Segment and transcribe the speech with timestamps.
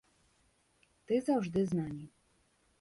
[1.11, 2.05] Ты заўжды з намі.